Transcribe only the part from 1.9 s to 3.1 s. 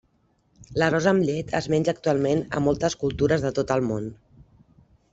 actualment a moltes